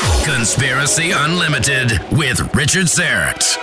[0.00, 3.56] Conspiracy Unlimited with Richard Syrett.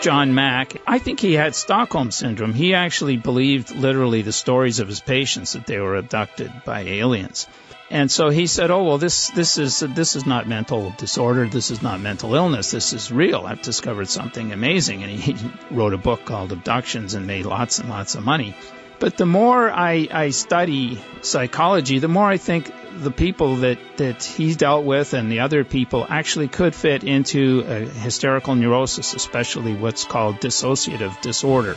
[0.00, 2.54] John Mack, I think he had Stockholm syndrome.
[2.54, 7.46] He actually believed literally the stories of his patients that they were abducted by aliens.
[7.90, 11.46] And so he said, "Oh well, this this is this is not mental disorder.
[11.46, 12.70] This is not mental illness.
[12.70, 13.44] This is real.
[13.46, 15.36] I've discovered something amazing." And he
[15.70, 18.56] wrote a book called Abductions and made lots and lots of money.
[19.02, 24.22] But the more I, I study psychology, the more I think the people that, that
[24.22, 29.74] he's dealt with and the other people actually could fit into a hysterical neurosis, especially
[29.74, 31.76] what's called dissociative disorder.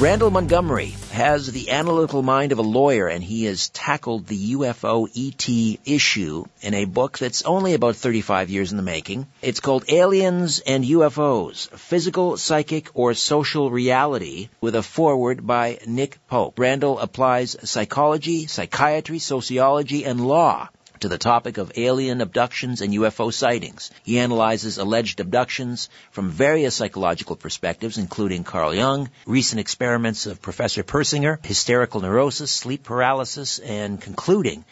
[0.00, 5.08] Randall Montgomery has the analytical mind of a lawyer and he has tackled the UFO
[5.14, 9.28] ET issue in a book that's only about 35 years in the making.
[9.40, 16.18] It's called Aliens and UFOs, Physical, Psychic, or Social Reality with a foreword by Nick
[16.26, 16.58] Pope.
[16.58, 20.68] Randall applies psychology, psychiatry, sociology, and law
[21.00, 23.90] to the topic of alien abductions and UFO sightings.
[24.02, 30.82] He analyzes alleged abductions from various psychological perspectives, including Carl Jung, recent experiments of Professor
[30.82, 34.64] Persinger, hysterical neurosis, sleep paralysis, and concluding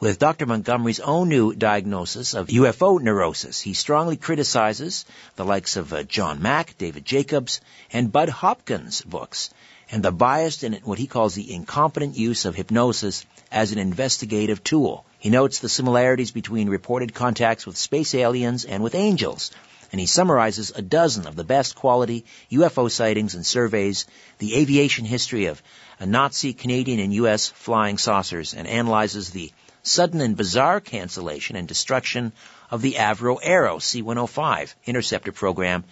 [0.00, 0.46] with Dr.
[0.46, 3.60] Montgomery's own new diagnosis of UFO neurosis.
[3.60, 5.04] He strongly criticizes
[5.36, 7.60] the likes of uh, John Mack, David Jacobs,
[7.92, 9.50] and Bud Hopkins' books,
[9.90, 14.64] and the biased and what he calls the incompetent use of hypnosis as an investigative
[14.64, 15.04] tool.
[15.20, 19.50] He notes the similarities between reported contacts with space aliens and with angels,
[19.92, 24.06] and he summarizes a dozen of the best quality UFO sightings and surveys,
[24.38, 25.62] the aviation history of
[26.00, 27.48] Nazi, Canadian, and U.S.
[27.48, 29.52] flying saucers, and analyzes the
[29.82, 32.32] sudden and bizarre cancellation and destruction
[32.70, 35.84] of the Avro Arrow C-105 interceptor program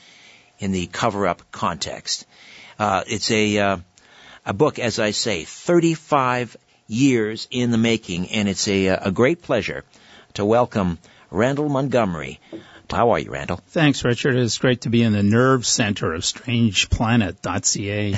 [0.58, 2.24] in the cover-up context.
[2.78, 3.76] Uh, it's a uh,
[4.46, 6.56] a book, as I say, 35
[6.88, 9.84] years in the making, and it's a, a great pleasure
[10.34, 10.98] to welcome
[11.30, 12.40] Randall Montgomery.
[12.90, 13.60] How are you, Randall?
[13.68, 14.34] Thanks, Richard.
[14.34, 18.14] It's great to be in the nerve center of strangeplanet.ca.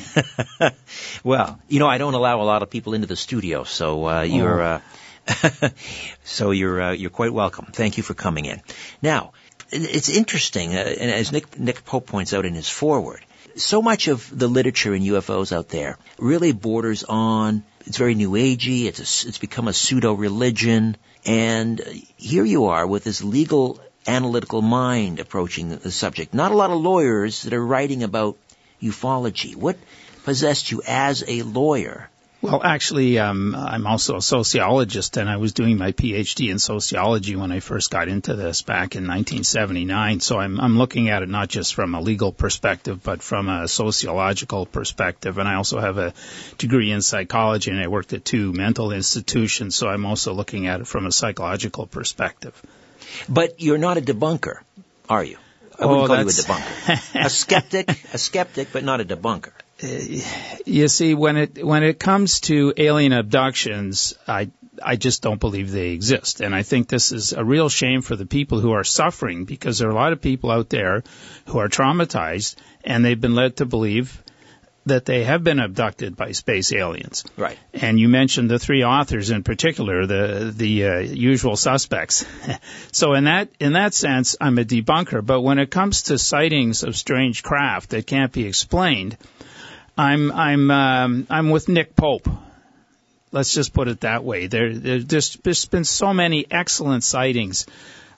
[1.25, 4.23] well, you know, I don't allow a lot of people into the studio, so uh,
[4.23, 4.81] you're oh.
[5.27, 5.71] uh,
[6.25, 7.67] so you're uh, you're quite welcome.
[7.73, 8.63] Thank you for coming in.
[9.03, 9.33] Now,
[9.73, 13.25] it's interesting, uh, and as Nick Nick Pope points out in his foreword,
[13.57, 18.33] so much of the literature in UFOs out there really borders on it's very new
[18.33, 18.87] agey.
[18.87, 21.81] It's a, it's become a pseudo religion, and
[22.17, 26.35] here you are with this legal analytical mind approaching the subject.
[26.35, 28.37] Not a lot of lawyers that are writing about
[28.83, 29.55] ufology.
[29.57, 29.79] What
[30.25, 32.10] possessed you as a lawyer
[32.43, 37.37] well, actually, um, I'm also a sociologist, and I was doing my PhD in sociology
[37.37, 40.21] when I first got into this back in 1979.
[40.21, 43.69] So I'm, I'm looking at it not just from a legal perspective, but from a
[43.69, 45.37] sociological perspective.
[45.37, 46.15] And I also have a
[46.57, 49.77] degree in psychology, and I worked at two mental institutions.
[49.77, 52.61] So I'm also looking at it from a psychological perspective.
[53.29, 54.61] But you're not a debunker,
[55.11, 55.37] are you?
[55.79, 56.49] I wouldn't oh, call that's...
[56.49, 57.27] you a debunker.
[57.27, 62.41] a skeptic, a skeptic, but not a debunker you see, when it when it comes
[62.41, 64.51] to alien abductions, I
[64.83, 68.17] I just don't believe they exist, and I think this is a real shame for
[68.17, 71.03] the people who are suffering because there are a lot of people out there
[71.47, 74.23] who are traumatized and they've been led to believe
[74.87, 77.25] that they have been abducted by space aliens.
[77.37, 77.59] Right.
[77.75, 82.25] And you mentioned the three authors in particular, the the uh, usual suspects.
[82.93, 85.25] so in that in that sense, I'm a debunker.
[85.25, 89.17] But when it comes to sightings of strange craft that can't be explained,
[89.97, 92.29] I'm I'm um, I'm with Nick Pope.
[93.33, 94.49] Let's just put it that way.
[94.49, 97.65] There, there's, there's been so many excellent sightings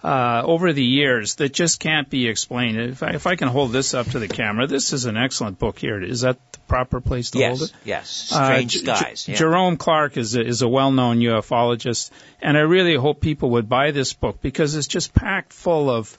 [0.03, 2.79] uh, over the years that just can't be explained.
[2.79, 5.59] If I, if I can hold this up to the camera, this is an excellent
[5.59, 6.03] book here.
[6.03, 7.77] Is that the proper place to yes, hold it?
[7.85, 9.25] Yes, uh, Strange uh, Skies.
[9.25, 9.39] J- yeah.
[9.39, 12.11] Jerome Clark is a, is a well-known ufologist,
[12.41, 16.17] and I really hope people would buy this book because it's just packed full of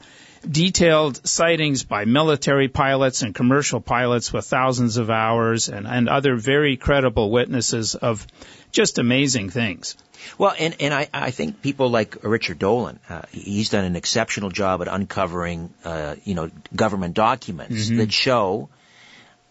[0.50, 6.36] detailed sightings by military pilots and commercial pilots with thousands of hours and, and other
[6.36, 8.28] very credible witnesses of
[8.72, 9.96] just amazing things.
[10.38, 14.50] Well, and, and I, I think people like Richard Dolan, uh, he's done an exceptional
[14.50, 17.98] job at uncovering, uh, you know, government documents mm-hmm.
[17.98, 18.70] that show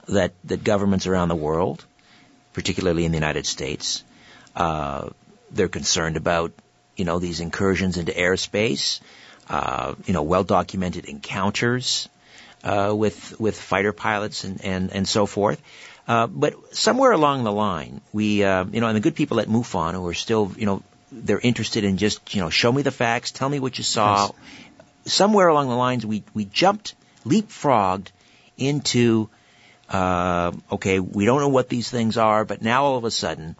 [0.08, 1.84] that, that governments around the world,
[2.52, 4.02] particularly in the United States,
[4.56, 5.08] uh,
[5.50, 6.52] they're concerned about,
[6.96, 9.00] you know, these incursions into airspace
[9.48, 12.08] uh, you know, well documented encounters
[12.64, 15.60] uh, with with fighter pilots and and, and so forth.
[16.06, 19.46] Uh, but somewhere along the line, we, uh, you know, and the good people at
[19.46, 22.90] MUFON who are still, you know, they're interested in just, you know, show me the
[22.90, 24.28] facts, tell me what you saw.
[25.04, 25.14] Yes.
[25.14, 26.94] Somewhere along the lines, we we jumped,
[27.24, 28.08] leapfrogged
[28.56, 29.28] into,
[29.88, 33.56] uh, okay, we don't know what these things are, but now all of a sudden,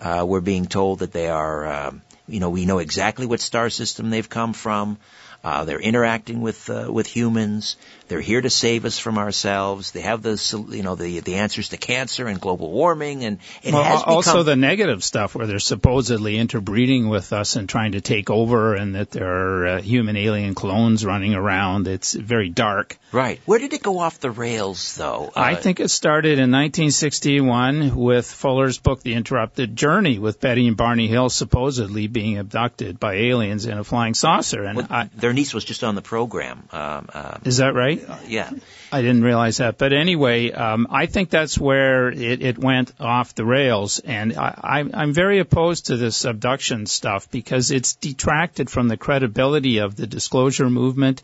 [0.00, 1.92] uh, we're being told that they are, uh,
[2.28, 4.98] you know, we know exactly what star system they've come from.
[5.44, 7.76] Uh, they're interacting with uh, with humans.
[8.08, 9.90] They're here to save us from ourselves.
[9.90, 10.36] They have the
[10.70, 14.32] you know the the answers to cancer and global warming and it well, has also
[14.32, 14.46] become...
[14.46, 18.94] the negative stuff where they're supposedly interbreeding with us and trying to take over, and
[18.94, 21.88] that there are uh, human alien clones running around.
[21.88, 22.98] It's very dark.
[23.12, 23.40] Right.
[23.46, 25.32] Where did it go off the rails, though?
[25.34, 30.66] I uh, think it started in 1961 with Fuller's book, The Interrupted Journey, with Betty
[30.66, 35.10] and Barney Hill supposedly being abducted by aliens in a flying saucer, and well, I,
[35.14, 36.68] their niece was just on the program.
[36.72, 37.95] Um, um, is that right?
[38.04, 38.50] Uh, yeah.
[38.92, 39.78] I didn't realize that.
[39.78, 43.98] But anyway, um, I think that's where it, it went off the rails.
[43.98, 48.96] And I, I, I'm very opposed to this abduction stuff because it's detracted from the
[48.96, 51.22] credibility of the disclosure movement.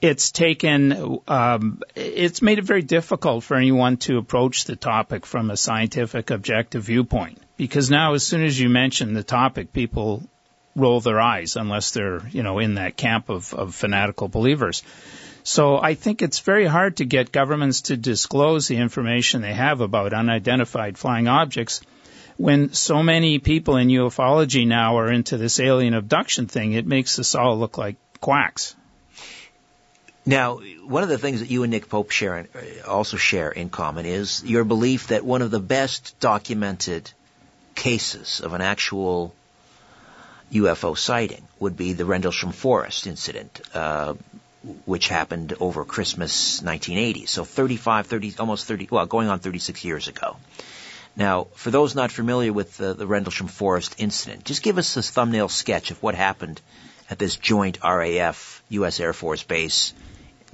[0.00, 5.50] It's taken, um, it's made it very difficult for anyone to approach the topic from
[5.50, 7.38] a scientific, objective viewpoint.
[7.58, 10.22] Because now, as soon as you mention the topic, people
[10.76, 14.82] roll their eyes unless they're, you know, in that camp of, of fanatical believers.
[15.42, 19.80] So I think it's very hard to get governments to disclose the information they have
[19.80, 21.80] about unidentified flying objects
[22.36, 26.72] when so many people in ufology now are into this alien abduction thing.
[26.72, 28.74] It makes us all look like quacks.
[30.26, 32.46] Now, one of the things that you and Nick Pope share,
[32.86, 37.10] also share in common is your belief that one of the best documented
[37.74, 39.34] cases of an actual
[40.52, 44.14] UFO sighting would be the Rendlesham Forest incident, uh,
[44.84, 47.26] which happened over Christmas 1980.
[47.26, 50.36] So 35, 30, almost 30, well, going on 36 years ago.
[51.16, 55.02] Now, for those not familiar with the, the Rendlesham Forest incident, just give us a
[55.02, 56.60] thumbnail sketch of what happened
[57.08, 59.00] at this joint RAF U.S.
[59.00, 59.92] Air Force base,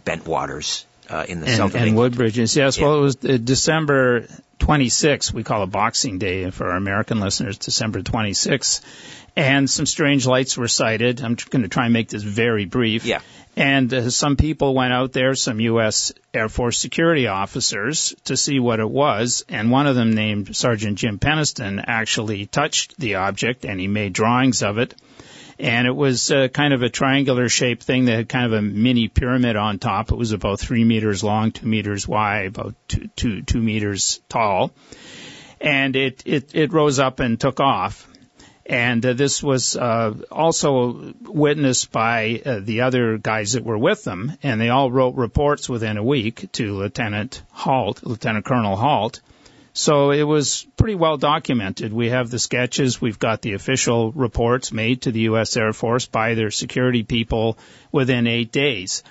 [0.04, 2.14] Bentwaters, uh, in the and, south of and England.
[2.16, 2.56] Woodbridges.
[2.56, 2.84] Yes, Yeah.
[2.86, 4.26] well, it was uh, December
[4.58, 5.32] 26th.
[5.32, 8.80] We call it Boxing Day for our American listeners, December 26th.
[9.36, 11.20] And some strange lights were sighted.
[11.22, 13.04] I'm going to try and make this very brief.
[13.04, 13.20] Yeah.
[13.54, 16.12] And uh, some people went out there, some U.S.
[16.34, 19.44] Air Force security officers, to see what it was.
[19.48, 24.12] And one of them, named Sergeant Jim Penniston, actually touched the object and he made
[24.12, 24.94] drawings of it.
[25.58, 28.62] And it was uh, kind of a triangular shaped thing that had kind of a
[28.62, 30.12] mini pyramid on top.
[30.12, 34.72] It was about three meters long, two meters wide, about two, two, two meters tall.
[35.60, 38.06] And it, it, it rose up and took off.
[38.68, 44.02] And uh, this was uh, also witnessed by uh, the other guys that were with
[44.02, 49.20] them, and they all wrote reports within a week to Lieutenant Halt, Lieutenant Colonel Halt.
[49.76, 51.92] So it was pretty well documented.
[51.92, 55.54] We have the sketches, we've got the official reports made to the U.S.
[55.54, 57.58] Air Force by their security people
[57.92, 59.02] within eight days.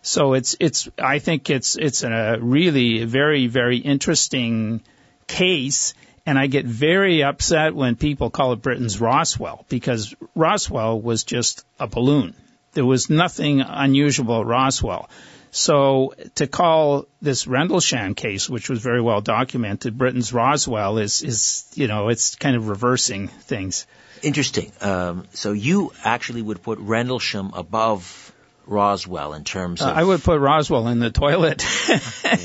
[0.00, 4.82] So it's it's I think it's it's a really very very interesting
[5.26, 5.92] case
[6.24, 11.64] and I get very upset when people call it Britain's Roswell because Roswell was just
[11.80, 12.36] a balloon.
[12.74, 15.10] There was nothing unusual at Roswell.
[15.52, 21.70] So to call this Rendlesham case, which was very well documented, Britain's Roswell is, is
[21.74, 23.86] you know, it's kind of reversing things.
[24.22, 24.72] Interesting.
[24.80, 28.32] Um, so you actually would put Rendlesham above
[28.66, 29.88] Roswell in terms of.
[29.88, 31.64] Uh, I would put Roswell in the toilet.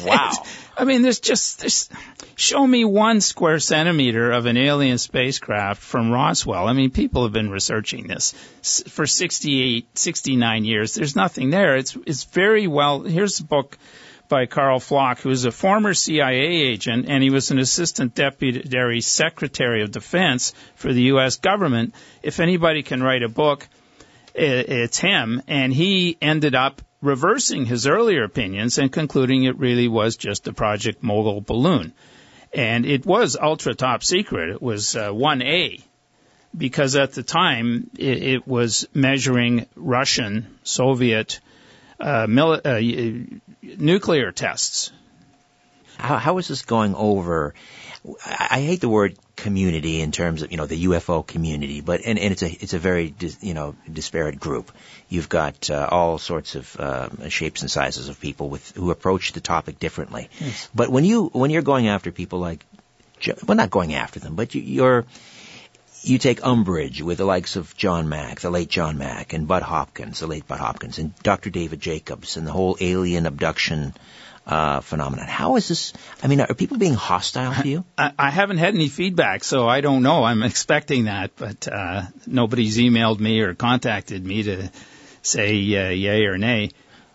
[0.05, 0.31] Wow.
[0.77, 1.89] I mean, there's just there's
[2.37, 6.67] show me one square centimeter of an alien spacecraft from Roswell.
[6.67, 8.31] I mean, people have been researching this
[8.87, 10.93] for 68, 69 years.
[10.93, 11.75] There's nothing there.
[11.75, 13.01] It's it's very well.
[13.01, 13.77] Here's a book
[14.29, 19.01] by Karl Pflock, who is a former CIA agent, and he was an assistant deputy
[19.01, 21.37] secretary of defense for the U.S.
[21.37, 21.95] government.
[22.21, 23.67] If anybody can write a book,
[24.35, 30.17] it's him, and he ended up reversing his earlier opinions and concluding it really was
[30.17, 31.93] just a Project Mogul balloon.
[32.53, 34.49] And it was ultra top secret.
[34.49, 35.83] It was uh, 1A
[36.57, 41.39] because at the time it, it was measuring Russian, Soviet
[41.99, 43.39] uh, mili- uh,
[43.77, 44.91] nuclear tests.
[45.97, 47.53] How, how is this going over?
[48.25, 52.19] I hate the word community in terms of you know the UFO community, but and,
[52.19, 54.71] and it's a it's a very dis, you know disparate group.
[55.07, 59.31] You've got uh, all sorts of uh, shapes and sizes of people with who approach
[59.31, 60.29] the topic differently.
[60.75, 62.65] But when you when you're going after people like,
[63.47, 65.05] well, not going after them, but you, you're
[66.01, 69.63] you take umbrage with the likes of John Mack, the late John Mack, and Bud
[69.63, 71.49] Hopkins, the late Bud Hopkins, and Dr.
[71.49, 73.93] David Jacobs, and the whole alien abduction
[74.47, 75.27] uh, phenomenon.
[75.27, 75.93] How is this?
[76.23, 77.83] I mean, are people being hostile to you?
[77.97, 80.23] I, I haven't had any feedback, so I don't know.
[80.23, 84.71] I'm expecting that, but uh, nobody's emailed me or contacted me to
[85.21, 86.71] say uh, yay or nay.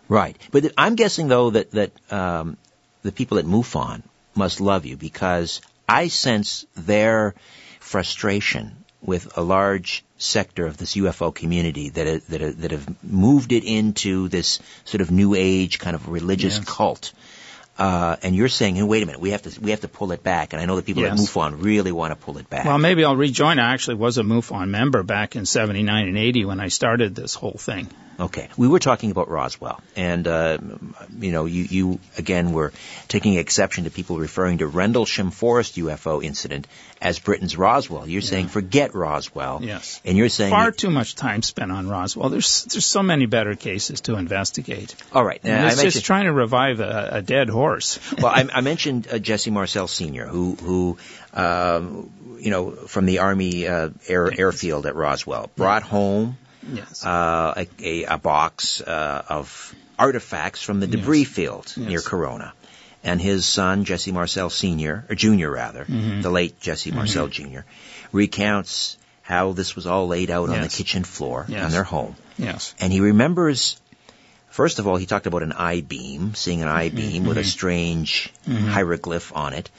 [0.07, 0.37] Right.
[0.51, 2.57] But I'm guessing though that that um,
[3.01, 4.03] the people at MUFON
[4.35, 7.33] must love you because I sense their
[7.79, 13.51] frustration with a large sector of this UFO community that ha- that that have moved
[13.51, 16.65] it into this sort of new age kind of religious Yes.
[16.65, 17.11] cult.
[17.77, 20.11] Uh, and you're saying, hey, wait a minute, we have to we have to pull
[20.11, 20.53] it back.
[20.53, 21.27] And I know the people at Yes.
[21.29, 22.65] MUFON really want to pull it back.
[22.65, 23.57] Well, maybe I'll rejoin.
[23.57, 27.33] I actually was a MUFON member back in 79 and 80 when I started this
[27.33, 27.87] whole thing.
[28.19, 30.59] Okay, we were talking about Roswell, and uh,
[31.19, 32.71] you know, you, you again were
[33.07, 36.67] taking exception to people referring to Rendlesham Forest UFO incident
[37.01, 38.07] as Britain's Roswell.
[38.07, 39.99] You're saying forget Roswell, Yes.
[40.05, 42.29] and you're saying Far too much time spent on Roswell.
[42.29, 44.93] There's there's so many better cases to investigate.
[45.11, 45.41] all right.
[45.43, 47.62] And uh, it's I just trying to revive a, a dead horse.
[48.17, 50.97] Well, I, I mentioned uh, Jesse Marcel Sr., who who
[51.33, 56.37] um, you know from the Army uh, air, airfield at Roswell brought home
[56.71, 57.05] yes.
[57.05, 62.53] uh, a, a, box uh, of artifacts from the debris field near Corona.
[63.05, 65.49] And his son, Jesse Marcel Sr., or Jr.
[65.49, 66.21] rather, Mm-hmm.
[66.21, 67.59] the late Jesse Marcel Jr.,
[68.13, 71.65] recounts how this was all laid out on the kitchen floor Yes.
[71.65, 72.15] on their home.
[72.37, 72.73] yes.
[72.79, 73.75] And he remembers,
[74.59, 77.43] first of all, he talked about an I beam, seeing an I beam with a
[77.43, 79.69] strange hieroglyph on it.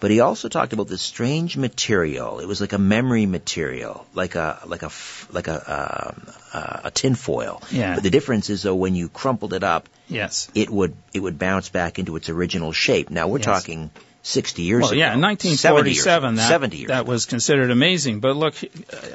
[0.00, 2.40] But he also talked about this strange material.
[2.40, 6.80] It was like a memory material, like a like a f- like a um, uh,
[6.88, 7.62] a tinfoil.
[7.70, 7.94] Yeah.
[7.94, 10.48] But the difference is though, when you crumpled it up, Yes.
[10.54, 13.08] it would it would bounce back into its original shape.
[13.08, 13.46] Now we're Yes.
[13.46, 13.90] talking
[14.24, 14.98] 60 years Well, ago.
[14.98, 15.22] yeah, in
[15.56, 17.10] 70 years that, 70 years that ago.
[17.12, 18.20] was considered amazing.
[18.20, 18.54] But look,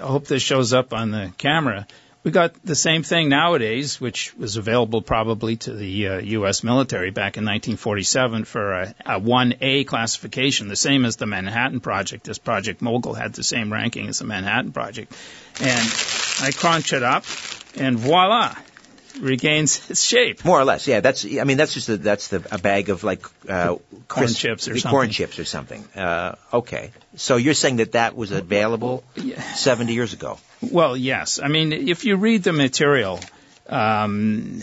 [0.02, 1.86] I hope this shows up on the camera.
[2.22, 6.64] We got the same thing nowadays, which was available probably to the uh, U.S.
[6.64, 12.26] military back in 1947 for a, a 1A classification, the same as the Manhattan Project.
[12.26, 15.16] This Project Mogul had the same ranking as the Manhattan Project.
[15.62, 15.94] And
[16.42, 17.24] I crunch it up,
[17.78, 18.54] and voila,
[19.22, 20.44] regains its shape.
[20.44, 21.00] More or less, yeah.
[21.00, 24.68] That's I mean that's just a, that's the a bag of like uh, corn chips
[24.68, 24.92] or something.
[24.92, 25.84] Corn chips or something.
[25.96, 29.42] Uh, okay, so you're saying that that was available yeah.
[29.42, 30.38] 70 years ago?
[30.62, 31.40] Well, yes.
[31.42, 33.20] I mean, if you read the material.
[33.68, 34.62] Um,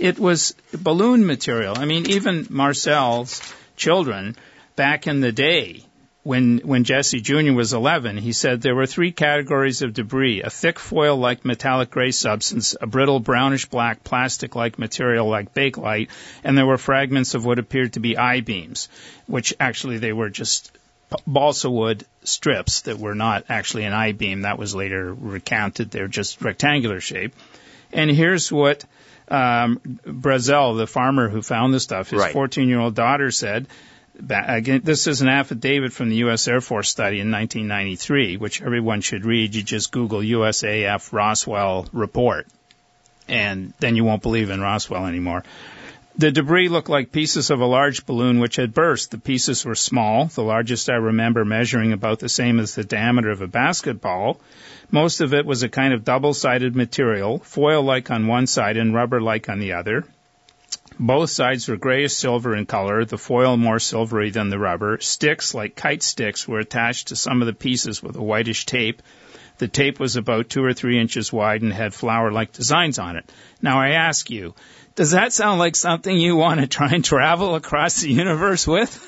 [0.00, 1.74] it was balloon material.
[1.76, 3.42] I mean, even Marcel's
[3.76, 4.36] children
[4.74, 5.84] back in the day
[6.22, 7.52] when when Jesse Jr.
[7.52, 12.10] was 11, he said there were three categories of debris: a thick foil-like metallic gray
[12.10, 16.08] substance, a brittle brownish-black plastic-like material like bakelite,
[16.44, 18.88] and there were fragments of what appeared to be I-beams,
[19.26, 20.76] which actually they were just
[21.26, 24.42] balsa wood strips that were not actually an I-beam.
[24.42, 25.90] That was later recounted.
[25.90, 27.34] They're just rectangular shape.
[27.92, 28.84] And here's what
[29.28, 33.66] um, Brazel, the farmer who found the stuff, his 14 year old daughter said
[34.28, 36.46] again, this is an affidavit from the U.S.
[36.48, 39.54] Air Force study in 1993, which everyone should read.
[39.54, 42.46] You just Google USAF Roswell report,
[43.28, 45.44] and then you won't believe in Roswell anymore.
[46.18, 49.10] The debris looked like pieces of a large balloon which had burst.
[49.10, 53.30] The pieces were small, the largest I remember measuring about the same as the diameter
[53.30, 54.40] of a basketball.
[54.90, 59.48] Most of it was a kind of double-sided material, foil-like on one side and rubber-like
[59.48, 60.04] on the other.
[60.98, 64.98] Both sides were grayish silver in color, the foil more silvery than the rubber.
[65.00, 69.00] Sticks, like kite sticks, were attached to some of the pieces with a whitish tape.
[69.58, 73.30] The tape was about two or three inches wide and had flower-like designs on it.
[73.62, 74.54] Now I ask you,
[74.94, 79.06] does that sound like something you want to try and travel across the universe with?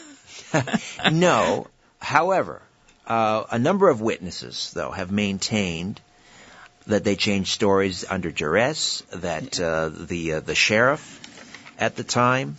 [1.12, 1.66] no.
[1.98, 2.62] However,
[3.06, 6.00] uh, a number of witnesses, though, have maintained
[6.86, 11.20] that they changed stories under duress, that uh, the uh, the sheriff
[11.78, 12.56] at the time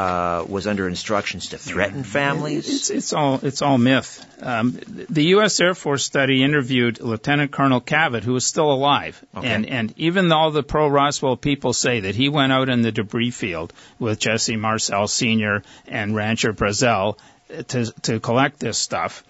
[0.00, 2.66] uh, was under instructions to threaten families.
[2.68, 4.24] It's, it's all it's all myth.
[4.40, 5.60] Um, the U.S.
[5.60, 9.46] Air Force study interviewed Lieutenant Colonel Cavitt, who was still alive, okay.
[9.46, 12.92] and and even though the pro Roswell people say that he went out in the
[12.92, 15.62] debris field with Jesse Marcel Sr.
[15.86, 17.18] and rancher Brazel
[17.68, 19.22] to to collect this stuff.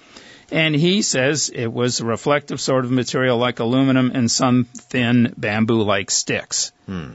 [0.52, 5.34] And he says it was a reflective sort of material like aluminum and some thin
[5.36, 6.70] bamboo-like sticks.
[6.86, 7.14] Hmm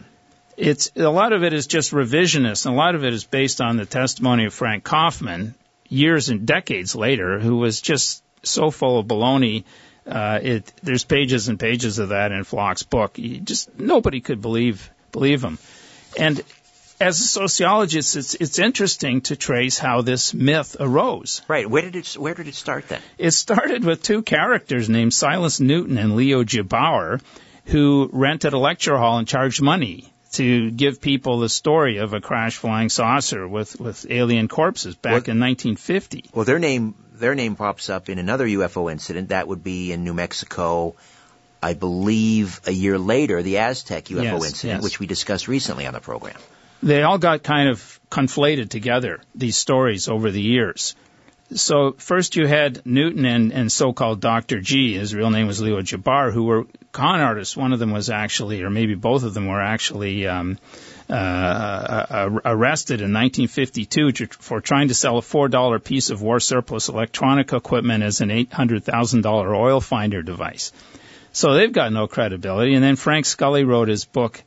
[0.58, 3.62] it's a lot of it is just revisionist, and a lot of it is based
[3.62, 5.56] on the testimony of Frank Kaufmann
[5.88, 9.64] years and decades later, who was just so full of baloney.
[10.08, 13.18] Uh, it, there's pages and pages of that in Pflock's book.
[13.18, 15.58] You just nobody could believe believe him.
[16.18, 16.42] And
[17.02, 21.42] as a sociologist, it's it's interesting to trace how this myth arose.
[21.48, 21.70] Right.
[21.70, 23.02] Where did it Where did it start then?
[23.18, 27.22] It started with two characters named Silas Newton and Leo GeBauer,
[27.66, 32.22] who rented a lecture hall and charged money to give people the story of a
[32.22, 36.26] crash flying saucer with, with alien corpses back well, in 1950.
[36.34, 39.30] Well, their name their name pops up in another UFO incident.
[39.30, 40.96] That would be in New Mexico,
[41.62, 44.84] I believe, a year later, the Aztec UFO yes, incident, yes.
[44.84, 46.36] which we discussed recently on the program.
[46.84, 50.96] They all got kind of conflated together, these stories over the years.
[51.54, 54.60] So first you had Newton and, and so-called Dr.
[54.60, 57.56] G, his real name was Leo GeBauer, who were con artists.
[57.56, 60.58] One of them was actually, or maybe both of them were actually um,
[61.08, 66.90] uh, uh, arrested in 1952 for trying to sell a $4 piece of war surplus
[66.90, 70.72] electronic equipment as an $800,000 oil finder device.
[71.32, 72.74] So they've got no credibility.
[72.74, 74.42] And then Frank Scully wrote his book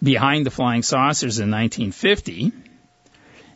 [0.00, 2.52] Behind the Flying Saucers in 1950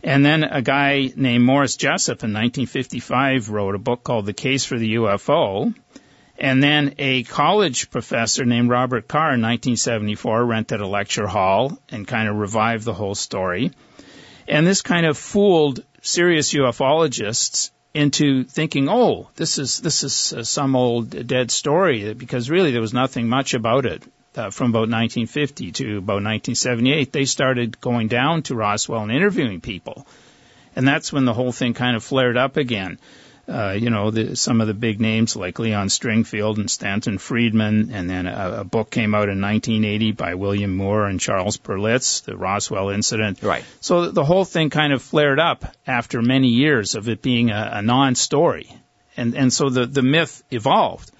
[0.04, 4.66] and then a guy named Morris Jessup in 1955 wrote a book called The Case
[4.66, 5.74] for the UFO.
[6.38, 12.06] And then a college professor named Robert Carr in 1974 rented a lecture hall and
[12.06, 13.70] kind of revived the whole story.
[14.46, 20.44] And this kind of fooled serious ufologists into thinking, oh, this is this is uh,
[20.44, 24.02] some old dead story because really there was nothing much about it
[24.36, 29.60] uh, from about 1950 to about 1978, they started going down to Roswell and interviewing
[29.60, 30.06] people.
[30.76, 32.98] And that's when the whole thing kind of flared up again.
[33.46, 37.90] Uh, you know, the, some of the big names like Leon Stringfield and Stanton Friedman,
[37.92, 42.24] and then a, a, book came out in 1980 by William Moore and Charles Berlitz,
[42.24, 43.42] the Roswell incident.
[43.42, 43.62] Right.
[43.80, 47.70] So the whole thing kind of flared up after many years of it being a,
[47.74, 48.74] a non-story,
[49.14, 51.12] and and so the the myth evolved.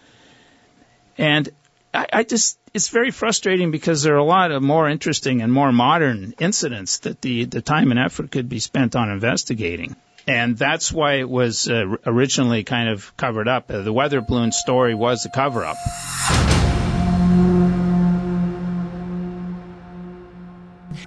[1.19, 1.51] And
[1.95, 5.53] I, I just it's very frustrating because there are a lot of more interesting and
[5.53, 9.97] more modern incidents that the the time and effort could be spent on investigating.
[10.27, 13.71] And that's why it was uh, originally kind of covered up.
[13.71, 15.77] Uh, the weather balloon story was a cover up.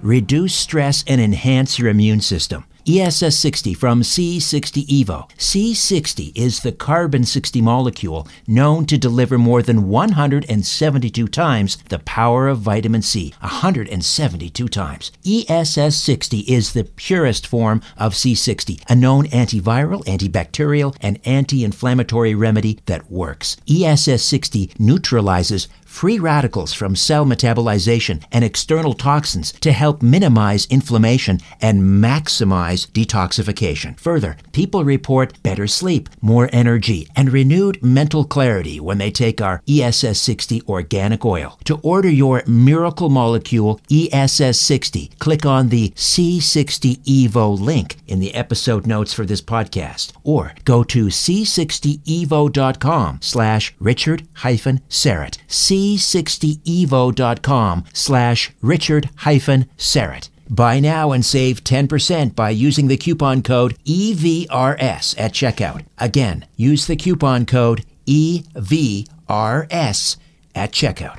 [0.03, 2.65] Reduce stress and enhance your immune system.
[2.89, 5.29] ESS 60 from C60 Evo.
[5.31, 12.47] C60 is the carbon 60 molecule known to deliver more than 172 times the power
[12.47, 13.33] of vitamin C.
[13.41, 15.11] 172 times.
[15.25, 22.35] ESS 60 is the purest form of C60, a known antiviral, antibacterial, and anti inflammatory
[22.35, 23.57] remedy that works.
[23.69, 31.39] ESS 60 neutralizes free radicals from cell metabolization and external toxins to help minimize inflammation
[31.61, 33.97] and maximize detoxification.
[33.99, 39.63] Further, people report better sleep, more energy, and renewed mental clarity when they take our
[39.67, 41.57] ESS 60 organic oil.
[41.63, 48.35] To order your miracle molecule ESS 60, click on the C60 Evo link in the
[48.35, 55.37] episode notes for this podcast or go to c60evo.com slash richard hyphen Syrett.
[55.77, 60.29] c60evo.com slash richard hyphen Syrett.
[60.49, 65.85] Buy now and save 10% by using the coupon code EVRS at checkout.
[65.97, 70.17] Again, use the coupon code EVRS
[70.55, 71.17] at checkout.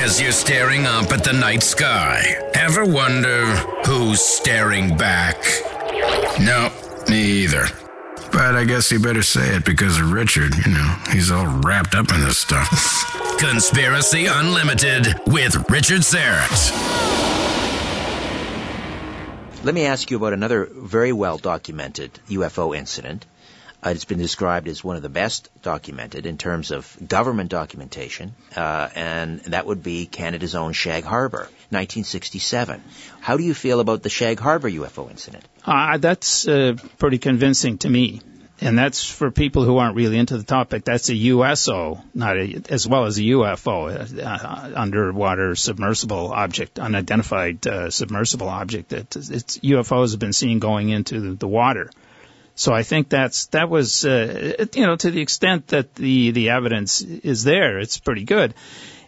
[0.00, 2.22] As you're staring up at the night sky,
[2.54, 3.46] ever wonder
[3.86, 5.36] who's staring back?
[6.38, 6.70] No,
[7.08, 7.66] me either.
[8.32, 11.94] But I guess you better say it because of Richard, you know, he's all wrapped
[11.94, 12.68] up in this stuff.
[13.38, 17.18] Conspiracy Unlimited with Richard Syrett.
[19.64, 23.26] Let me ask you about another very well documented UFO incident.
[23.84, 28.34] Uh, it's been described as one of the best documented in terms of government documentation,
[28.56, 32.82] uh, and that would be Canada's own Shag Harbor, 1967.
[33.20, 35.44] How do you feel about the Shag Harbor UFO incident?
[35.64, 38.20] Uh, that's uh, pretty convincing to me.
[38.60, 40.84] And that's for people who aren't really into the topic.
[40.84, 47.64] That's a USO, not a, as well as a UFO, uh, underwater submersible object, unidentified
[47.66, 51.90] uh, submersible object that it's, UFOs have been seen going into the, the water.
[52.58, 56.50] So I think that's that was uh, you know to the extent that the the
[56.50, 58.52] evidence is there, it's pretty good.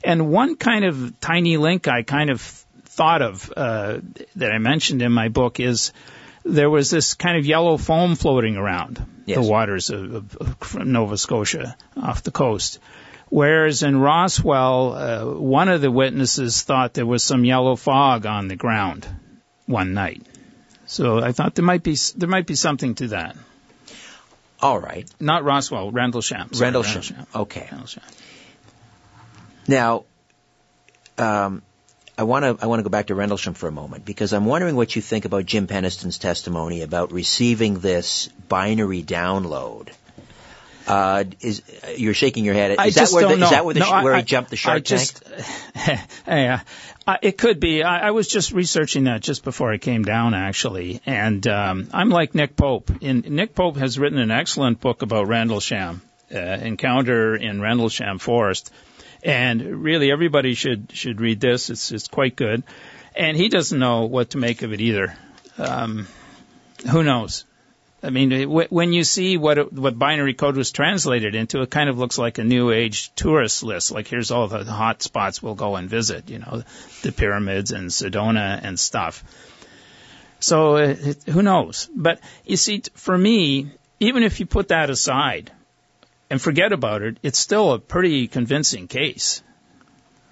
[0.04, 3.98] And one kind of tiny link I kind of thought of uh,
[4.36, 5.92] that I mentioned in my book is
[6.44, 9.38] there was this kind of yellow foam floating around Yes.
[9.38, 12.78] the waters of, of, of Nova Scotia off the coast.
[13.30, 18.46] Whereas in Roswell, uh, one of the witnesses thought there was some yellow fog on
[18.48, 19.08] the ground
[19.66, 20.22] one night.
[20.90, 23.37] So I thought there might be there might be something to that.
[24.61, 25.09] All right.
[25.20, 26.53] Not Roswell, Rendlesham.
[26.53, 27.26] sorry, Rendlesham.
[27.33, 27.68] Okay.
[27.70, 28.03] Rendlesham.
[29.68, 30.05] Now,
[31.16, 31.62] um,
[32.18, 34.46] I want to I want to go back to Rendlesham for a moment because I'm
[34.46, 39.90] wondering what you think about Jim Penniston's testimony about receiving this binary download.
[40.90, 41.62] Uh, is
[41.96, 42.72] you're shaking your head?
[42.72, 44.57] Is I that where the, is that where, the, No, where I- he jumped the
[44.57, 46.00] shark I just, tank?
[46.26, 46.61] yeah,
[47.07, 47.85] uh, it could be.
[47.85, 52.09] I, I was just researching that just before I came down, actually, and um, I'm
[52.11, 52.90] like Nick Pope.
[53.00, 56.03] In, Nick Pope has written an excellent book about Rendlesham,
[56.35, 58.72] uh, Encounter in Rendlesham Forest,
[59.22, 61.70] and really everybody should should read this.
[61.70, 62.64] It's it's quite good,
[63.14, 65.16] and he doesn't know what to make of it either.
[65.57, 66.09] Um,
[66.90, 67.44] who knows?
[68.02, 71.90] I mean, when you see what it, what binary code was translated into, it kind
[71.90, 73.92] of looks like a new age tourist list.
[73.92, 76.30] Like here's all the hot spots we'll go and visit.
[76.30, 76.62] You know,
[77.02, 79.22] the pyramids and Sedona and stuff.
[80.38, 81.90] So it, who knows?
[81.94, 85.52] But you see, for me, even if you put that aside
[86.30, 89.42] and forget about it, it's still a pretty convincing case.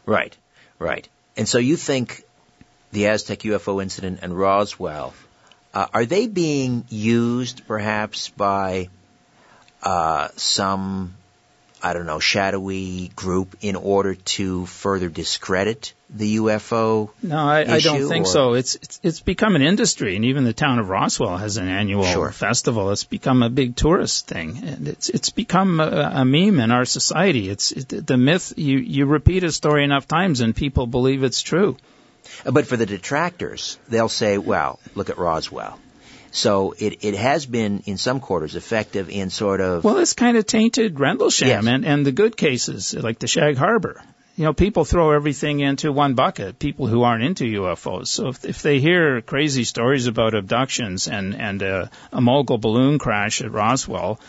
[0.07, 0.35] Right,
[0.79, 1.07] right.
[1.37, 2.25] And so you think
[2.93, 5.13] the Aztec UFO incident and Roswell
[5.75, 8.89] uh, are they being used perhaps by
[9.83, 11.15] uh, some
[11.81, 17.11] I don't know shadowy group in order to further discredit the UFO?
[17.23, 18.55] No, I, I don't think or- so.
[18.55, 22.03] It's, it's it's become an industry, and even the town of Roswell has an annual
[22.03, 22.33] Sure.
[22.33, 22.91] festival.
[22.91, 26.85] It's become a big tourist thing, and it's it's become a, a meme in our
[26.85, 27.49] society.
[27.49, 28.55] It's it, the myth.
[28.57, 31.77] You you repeat a story enough times, and people believe it's true.
[32.45, 35.79] But for the detractors, they'll say, well, look at Roswell.
[36.31, 39.83] So it, it has been, in some quarters, effective in sort of.
[39.83, 41.67] Well, it's kind of tainted Rendlesham Yes.
[41.67, 44.03] and, and the good cases, like the Shag Harbor.
[44.37, 48.07] You know, people throw everything into one bucket, people who aren't into UFOs.
[48.07, 53.01] So if, if they hear crazy stories about abductions and, and a, a mogul balloon
[53.01, 54.21] crash at Roswell,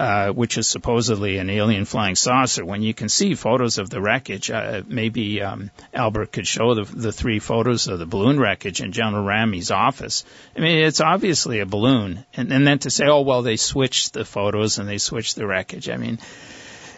[0.00, 4.00] uh, which is supposedly an alien flying saucer, when you can see photos of the
[4.00, 8.80] wreckage, uh, maybe um, Albert could show the, the three photos of the balloon wreckage
[8.80, 10.24] in General Ramey's office.
[10.56, 12.24] I mean, it's obviously a balloon.
[12.32, 15.46] And, and then to say, oh, well, they switched the photos and they switched the
[15.46, 15.90] wreckage.
[15.90, 16.18] I mean,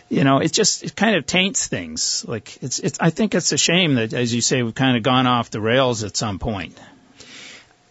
[0.08, 2.24] you know, it just it kind of taints things.
[2.28, 5.02] Like it's, it's I think it's a shame that, as you say, we've kind of
[5.02, 6.78] gone off the rails at some point.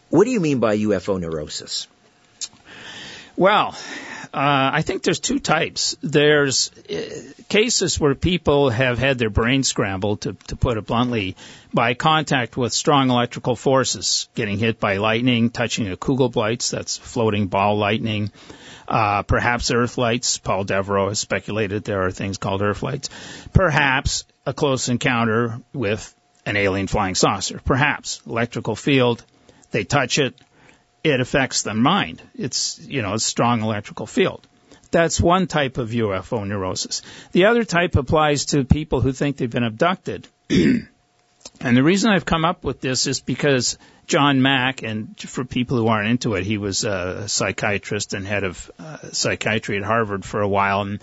[0.09, 1.89] What do you mean by UFO neurosis?
[3.35, 3.75] Well,
[4.33, 5.97] uh, I think there's two types.
[6.01, 11.35] There's uh, cases where people have had their brain scrambled, to, to put it bluntly,
[11.73, 17.47] by contact with strong electrical forces, getting hit by lightning, touching a Kugelblitz, that's floating
[17.47, 18.31] ball lightning,
[18.87, 20.37] uh, perhaps earth lights.
[20.37, 23.09] Paul Devereaux has speculated there are things called earth lights.
[23.51, 26.15] Perhaps a close encounter with
[26.45, 27.59] an alien flying saucer.
[27.65, 29.25] Perhaps electrical field,
[29.71, 30.35] they touch it,
[31.03, 32.21] it affects the mind.
[32.35, 34.47] It's, you know, a strong electrical field.
[34.91, 37.01] That's one type of UFO neurosis.
[37.31, 40.27] The other type applies to people who think they've been abducted.
[40.49, 40.87] and
[41.61, 45.87] the reason I've come up with this is because John Mack, and for people who
[45.87, 50.41] aren't into it, he was a psychiatrist and head of uh, psychiatry at Harvard for
[50.41, 50.81] a while.
[50.81, 50.99] And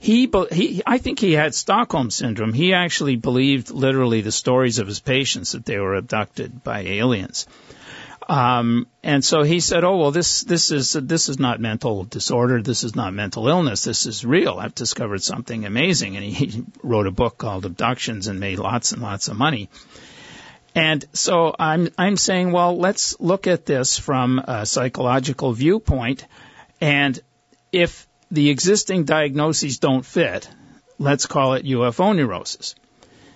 [0.00, 2.52] he, he, I think he had Stockholm syndrome.
[2.52, 7.46] He actually believed literally the stories of his patients that they were abducted by aliens.
[8.28, 12.62] Um, and so he said, "Oh well, this this is this is not mental disorder.
[12.62, 13.84] This is not mental illness.
[13.84, 14.58] This is real.
[14.58, 19.02] I've discovered something amazing." And he, wrote a book called Abductions and made lots and
[19.02, 19.68] lots of money.
[20.74, 26.26] And so I'm I'm saying, well, let's look at this from a psychological viewpoint,
[26.80, 27.18] and
[27.72, 30.48] if the existing diagnoses don't fit,
[30.98, 32.74] let's call it UFO neurosis.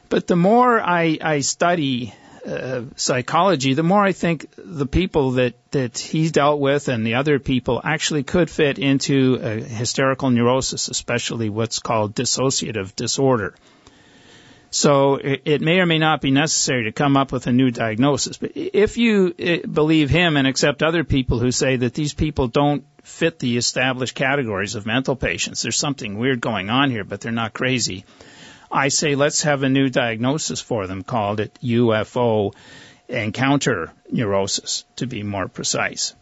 [0.08, 2.14] But the more I, I study
[2.46, 7.14] uh, psychology, the more I think the people that, that he's dealt with and the
[7.14, 13.54] other people actually could fit into a hysterical neurosis, especially what's called dissociative disorder.
[14.70, 17.70] So it, it may or may not be necessary to come up with a new
[17.70, 18.36] diagnosis.
[18.36, 22.48] But if you uh, believe him and accept other people who say that these people
[22.48, 27.20] don't fit the established categories of mental patients, there's something weird going on here, but
[27.20, 28.04] they're not crazy
[28.70, 32.54] I say let's have a new diagnosis for them, called it UFO
[33.08, 36.14] encounter neurosis, to be more precise.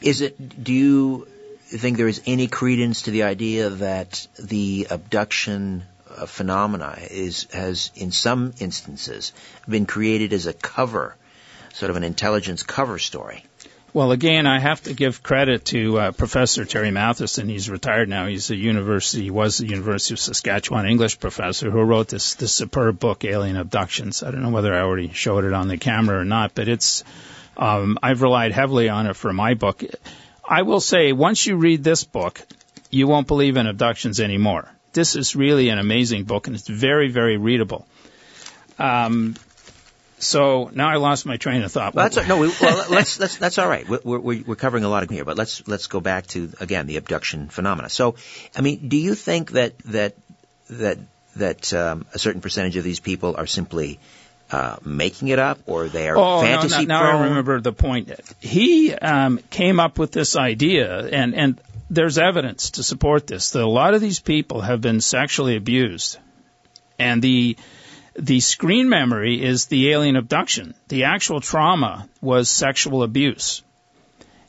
[0.00, 0.64] Is it?
[0.64, 1.28] Do you
[1.66, 5.84] think there is any credence to the idea that the abduction
[6.16, 9.32] uh, phenomena is has, in some instances,
[9.68, 11.14] been created as a cover,
[11.74, 13.44] sort of an intelligence cover story?
[13.96, 17.48] Well, again, I have to give credit to uh, Professor Terry Matheson.
[17.48, 18.26] He's retired now.
[18.26, 22.52] He's a university, he was the University of Saskatchewan English professor who wrote this this
[22.52, 24.22] superb book, Alien Abductions.
[24.22, 27.04] I don't know whether I already showed it on the camera or not, but it's
[27.56, 29.82] um, I've relied heavily on it for my book.
[30.46, 32.42] I will say, once you read this book,
[32.90, 34.68] you won't believe in abductions anymore.
[34.92, 37.86] This is really an amazing book, and it's very, very readable.
[38.78, 39.36] Um,
[40.18, 41.94] so now I lost my train of thought.
[41.94, 42.38] Well, that's no.
[42.38, 43.86] We, well, let's, let's that's all right.
[43.88, 46.86] We're, we're, we're covering a lot of here, but let's let's go back to again
[46.86, 47.88] the abduction phenomena.
[47.88, 48.16] So,
[48.56, 50.14] I mean, do you think that that
[50.70, 50.98] that
[51.36, 53.98] that um, a certain percentage of these people are simply
[54.50, 57.72] uh, making it up, or they are oh, fantasy no, no, now I remember the
[57.72, 58.10] point.
[58.40, 63.50] He um, came up with this idea, and and there's evidence to support this.
[63.50, 66.18] That a lot of these people have been sexually abused,
[66.98, 67.56] and the
[68.18, 70.74] the screen memory is the alien abduction.
[70.88, 73.62] The actual trauma was sexual abuse.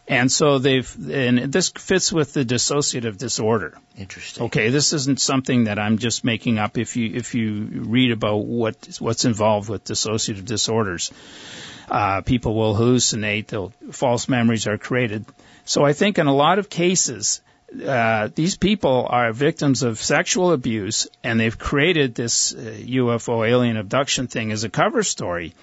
[0.09, 3.77] And so they've, and this fits with the dissociative disorder.
[3.97, 4.45] Interesting.
[4.45, 6.77] Okay, this isn't something that I'm just making up.
[6.77, 11.11] If you if you read about what what's involved with dissociative disorders,
[11.89, 13.73] uh, people will hallucinate.
[13.91, 15.25] false memories are created.
[15.65, 17.41] So I think in a lot of cases,
[17.85, 23.77] uh, these people are victims of sexual abuse, and they've created this uh, UFO alien
[23.77, 25.53] abduction thing as a cover story.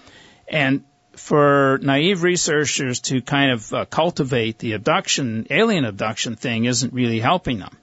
[0.47, 6.93] And for naive researchers to kind of uh, cultivate the abduction, alien abduction thing isn't
[6.93, 7.77] really helping them.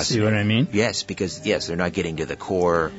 [0.00, 0.68] See what I mean?
[0.72, 2.92] Yes, because yes, they're not getting to the core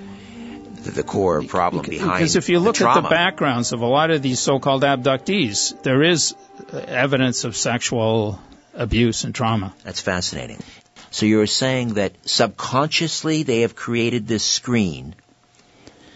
[0.84, 4.10] the, core problem behind Because if you look the at the backgrounds of a lot
[4.10, 6.36] of these so-called abductees, there is
[6.73, 8.39] uh, evidence of sexual
[8.73, 9.73] abuse and trauma.
[9.84, 10.62] That's fascinating.
[11.10, 15.15] So you're saying that subconsciously they have created this screen.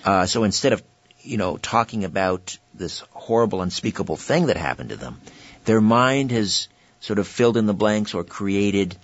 [0.04, 0.84] Uh, so instead of,
[1.22, 5.20] you know, talking about this horrible, unspeakable thing that happened to them,
[5.66, 6.68] their mind has
[7.02, 8.96] sort of filled in the blanks or created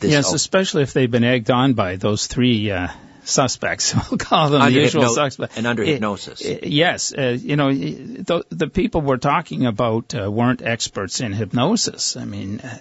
[0.00, 0.10] this.
[0.10, 2.88] Yes, especially if they've been egged on by those three uh,
[3.24, 3.94] suspects.
[4.10, 5.56] We'll call them under the usual hypno- suspects.
[5.56, 6.40] And under it, hypnosis.
[6.40, 7.12] It, yes.
[7.16, 12.16] Uh, you know, the, the, people we're talking about uh, weren't experts in hypnosis.
[12.16, 12.78] I mean, uh,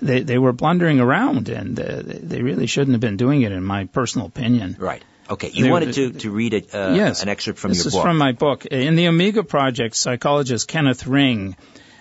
[0.00, 3.64] they, they were blundering around and uh, they really shouldn't have been doing it, in
[3.64, 4.76] my personal opinion.
[4.78, 5.02] Right.
[5.30, 7.84] Okay, you they, wanted to, to read a, uh, yes, an excerpt from your book.
[7.84, 8.66] This is from my book.
[8.66, 11.56] In the Omega Project, psychologist Kenneth Ring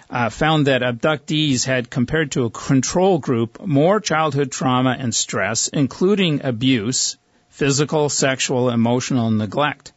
[0.10, 5.70] uh, found that abductees had, compared to a control group, more childhood trauma and stress,
[5.70, 7.18] including abuse,
[7.52, 9.92] physical, sexual, emotional neglect.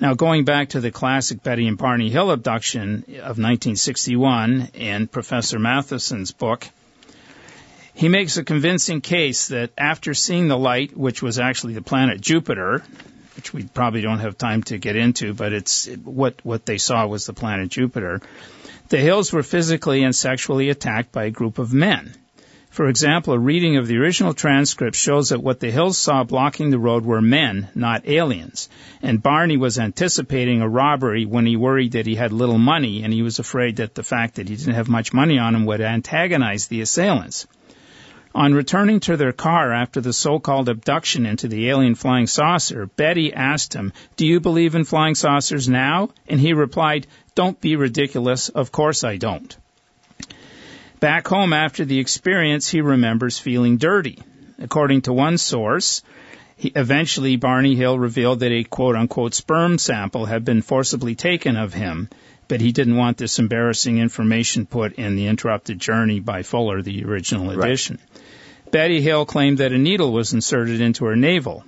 [0.00, 5.58] Now, going back to the classic Betty and Barney Hill abduction of 1961 in Professor
[5.60, 6.66] Matheson's book,
[7.94, 12.20] he makes a convincing case that after seeing the light, which was actually the planet
[12.20, 12.82] Jupiter,
[13.36, 17.06] which we probably don't have time to get into, but it's what what they saw
[17.06, 18.20] was the planet Jupiter.
[18.88, 22.14] The Hills were physically and sexually attacked by a group of men.
[22.74, 26.70] For example, a reading of the original transcript shows that what the Hills saw blocking
[26.70, 28.68] the road were men, not aliens.
[29.00, 33.12] And Barney was anticipating a robbery when he worried that he had little money and
[33.12, 35.80] he was afraid that the fact that he didn't have much money on him would
[35.80, 37.46] antagonize the assailants.
[38.34, 43.32] On returning to their car after the so-called abduction into the alien flying saucer, Betty
[43.32, 46.08] asked him, Do you believe in flying saucers now?
[46.26, 47.06] And he replied,
[47.36, 48.48] Don't be ridiculous.
[48.48, 49.56] Of course I don't.
[51.04, 54.20] Back home after the experience, he remembers feeling dirty.
[54.58, 56.00] According to one source,
[56.56, 61.56] he, eventually Barney Hill revealed that a quote unquote sperm sample had been forcibly taken
[61.56, 62.08] of him,
[62.48, 67.04] but he didn't want this embarrassing information put in the interrupted journey by Fuller, the
[67.04, 67.98] original edition.
[68.00, 68.72] Right.
[68.72, 71.66] Betty Hill claimed that a needle was inserted into her navel.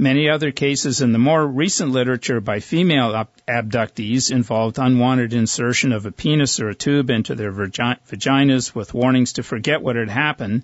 [0.00, 6.06] Many other cases in the more recent literature by female abductees involved unwanted insertion of
[6.06, 10.62] a penis or a tube into their vaginas with warnings to forget what had happened,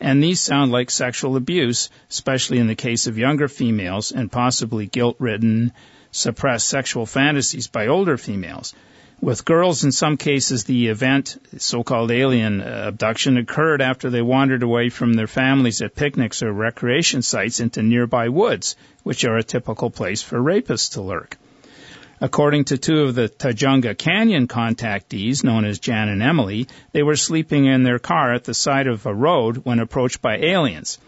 [0.00, 4.86] and these sound like sexual abuse, especially in the case of younger females and possibly
[4.86, 5.72] guilt-ridden,
[6.12, 8.72] suppressed sexual fantasies by older females.
[9.20, 14.62] With girls, in some cases, the event, so-called alien uh, abduction, occurred after they wandered
[14.62, 19.42] away from their families at picnics or recreation sites into nearby woods, which are a
[19.42, 21.38] typical place for rapists to lurk.
[22.20, 27.16] According to two of the Tujunga Canyon contactees, known as Jan and Emily, they were
[27.16, 30.98] sleeping in their car at the side of a road when approached by aliens.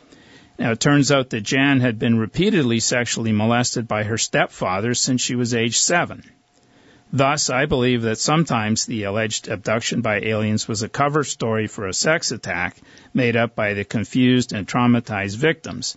[0.59, 5.21] Now, it turns out that Jan had been repeatedly sexually molested by her stepfather since
[5.21, 6.25] she was age seven.
[7.13, 11.87] Thus, I believe that sometimes the alleged abduction by aliens was a cover story for
[11.87, 12.77] a sex attack
[13.15, 15.97] made up by the confused and traumatized victims.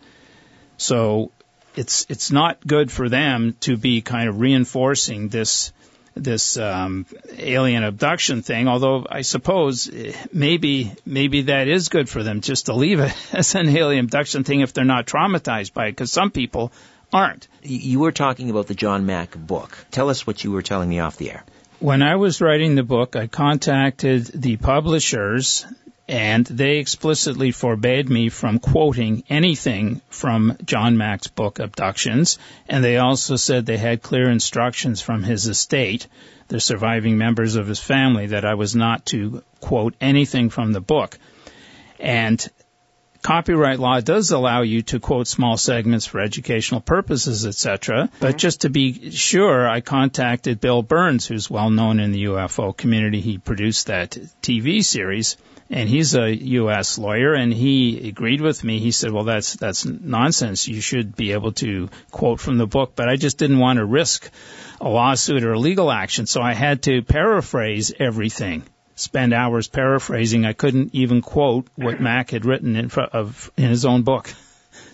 [0.77, 1.31] So
[1.75, 5.73] it's it's not good for them to be kind of reinforcing this
[6.15, 7.05] this um,
[7.37, 8.67] alien abduction thing.
[8.67, 13.13] Although I suppose eh, maybe maybe that is good for them just to leave it
[13.33, 15.91] as an alien abduction thing if they're not traumatized by it.
[15.91, 16.71] Because some people
[17.13, 17.47] aren't.
[17.63, 19.77] You were talking about the John Mack book.
[19.91, 21.43] Tell us what you were telling me off the air.
[21.79, 25.65] When I was writing the book, I contacted the publishers
[26.11, 32.97] and they explicitly forbade me from quoting anything from John Mack's book Abductions, and they
[32.97, 36.07] also said they had clear instructions from his estate,
[36.49, 40.81] the surviving members of his family, that I was not to quote anything from the
[40.81, 41.17] book.
[41.97, 42.45] And
[43.21, 48.03] copyright law does allow you to quote small segments for educational purposes, etc.
[48.03, 48.15] Mm-hmm.
[48.19, 52.75] But just to be sure, I contacted Bill Birnes, who's well known in the UFO
[52.75, 53.21] community.
[53.21, 55.37] He produced that TV series,
[55.69, 56.97] and he's a U.S.
[56.97, 58.79] lawyer, and he agreed with me.
[58.79, 60.67] He said, "Well, that's that's nonsense.
[60.67, 63.85] You should be able to quote from the book." But I just didn't want to
[63.85, 64.29] risk
[64.79, 68.63] a lawsuit or a legal action, so I had to paraphrase everything
[69.01, 70.45] spend hours paraphrasing.
[70.45, 74.33] I couldn't even quote what Mack had written in front of in his own book.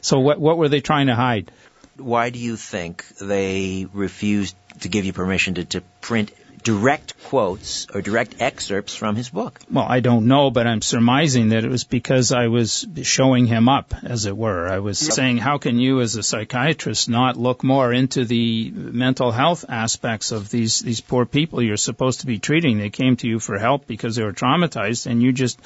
[0.01, 1.51] So what what were they trying to hide?
[1.97, 6.31] Why do you think they refused to give you permission to, to print
[6.67, 9.57] direct quotes or direct excerpts from his book?
[9.71, 13.69] Well, I don't know, but I'm surmising that it was because I was showing him
[13.69, 14.67] up, as it were.
[14.67, 19.31] I was saying, how can you, as a psychiatrist, not look more into the mental
[19.31, 22.79] health aspects of these these poor people you're supposed to be treating?
[22.79, 25.57] They came to you for help because they were traumatized, and you just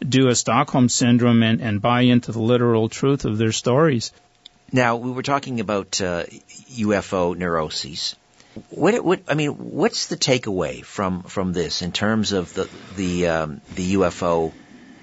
[0.00, 4.10] do a Stockholm syndrome and, and buy into the literal truth of their stories.
[4.72, 6.24] Now, we were talking about uh,
[6.88, 8.16] UFO neuroses.
[8.70, 13.28] What, what, I mean, what's the takeaway from, from this in terms of the, the,
[13.28, 14.52] um, the UFO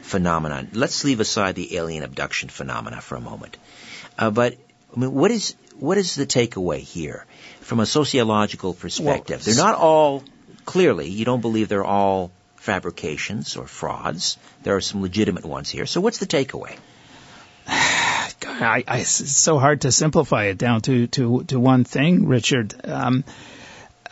[0.01, 0.69] phenomenon?
[0.73, 3.57] Let's leave aside the alien abduction phenomena for a moment.
[4.17, 4.57] Uh, but,
[4.95, 7.25] I mean, what is, what is the takeaway here
[7.61, 9.45] from a sociological perspective?
[9.45, 10.23] Well, they're not all,
[10.65, 14.37] clearly, you don't believe they're all fabrications or frauds.
[14.63, 15.85] There are some legitimate ones here.
[15.85, 16.77] So what's the takeaway?
[18.61, 22.73] I, I, it's so hard to simplify it down to to to one thing, Richard.
[22.83, 23.23] Um,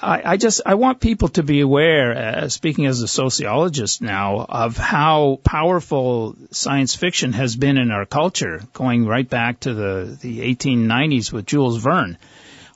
[0.01, 4.45] I, I, just I want people to be aware, uh, speaking as a sociologist now,
[4.47, 10.17] of how powerful science fiction has been in our culture, going right back to the
[10.21, 12.17] the 1890s with Jules Verne.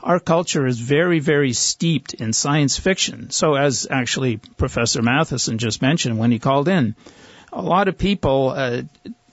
[0.02, 3.32] Our culture is very, very steeped in science fiction.
[3.32, 6.96] So, as actually Professor Matheson just mentioned when he called in,
[7.52, 8.84] a lot of people uh,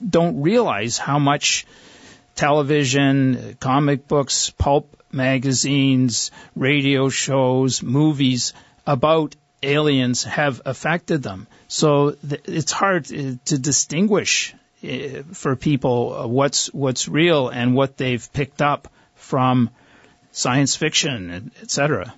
[0.07, 1.65] don't realize how much
[2.37, 8.53] television, comic books, pulp magazines, radio shows, movies
[8.85, 11.47] about aliens have affected them.
[11.67, 17.75] So th- it's hard uh, to distinguish uh, for people uh, what's what's real and
[17.75, 19.69] what they've picked up from
[20.31, 22.13] science fiction, etc.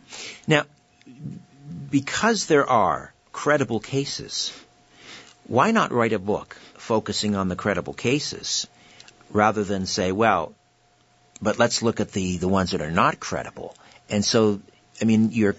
[0.45, 0.63] Now,
[1.89, 4.51] because there are credible cases,
[5.47, 8.67] why not write a book focusing on the credible cases
[9.31, 10.53] rather than say, well,
[11.41, 13.75] but let's look at the, the ones that are not credible.
[14.09, 14.61] And so,
[15.01, 15.55] I mean, you're,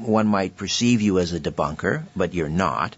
[0.00, 2.96] one might perceive you as a debunker, but you're not.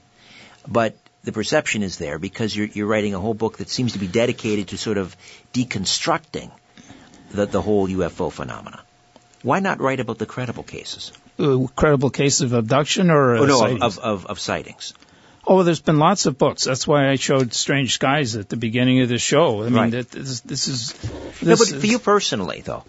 [0.66, 3.98] But the perception is there because you're, you're writing a whole book that seems to
[3.98, 5.16] be dedicated to sort of
[5.52, 6.50] deconstructing
[7.30, 8.82] the, the whole UFO phenomena.
[9.42, 11.12] Why not write about the credible cases?
[11.38, 13.82] Uh, credible cases of abduction or oh, no, sightings?
[13.82, 14.94] Of, of, of sightings.
[15.46, 16.64] Oh, there's been lots of books.
[16.64, 19.62] That's why I showed Strange Skies at the beginning of the show.
[19.62, 19.90] I mean, right.
[19.90, 20.92] this, this, is.
[20.92, 22.84] This no, but for you personally, though.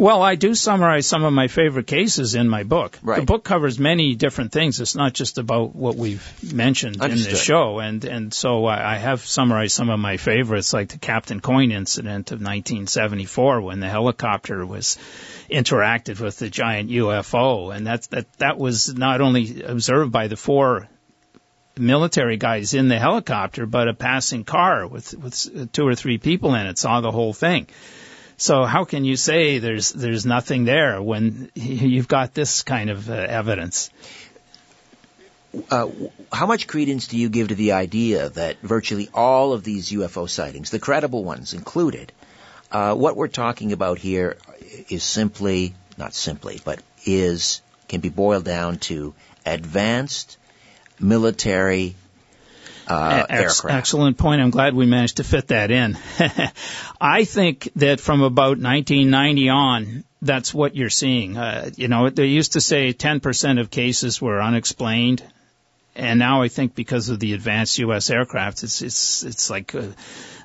[0.00, 2.98] Well, I do summarize some of my favorite cases in my book.
[3.02, 3.20] Right.
[3.20, 4.80] The book covers many different things.
[4.80, 7.26] It's not just about what we've mentioned Understood.
[7.26, 10.98] in the show, and and so I have summarized some of my favorites, like the
[10.98, 14.96] Captain Coyne incident of 1974, when the helicopter was
[15.50, 20.36] interacted with the giant UFO, and that that that was not only observed by the
[20.36, 20.88] four
[21.78, 26.54] military guys in the helicopter, but a passing car with with two or three people
[26.54, 27.66] in it saw the whole thing.
[28.36, 33.10] So how can you say there's there's nothing there when you've got this kind of
[33.10, 33.90] uh, evidence?
[35.68, 35.88] Uh,
[36.32, 40.28] how much credence do you give to the idea that virtually all of these UFO
[40.28, 42.12] sightings, the credible ones included,
[42.70, 44.36] uh, what we're talking about here
[44.88, 49.12] is simply, not simply, but is, can be boiled down to
[49.44, 50.38] advanced
[51.00, 51.94] military
[52.86, 53.78] uh, Ex- aircraft.
[53.78, 54.40] Excellent point.
[54.40, 55.96] I'm glad we managed to fit that in.
[57.00, 61.36] I think that from about 1990 on, that's what you're seeing.
[61.36, 65.22] Uh, you know, they used to say 10% of cases were unexplained.
[65.96, 68.10] And now I think because of the advanced U.S.
[68.10, 69.92] aircraft, it's it's it's like a,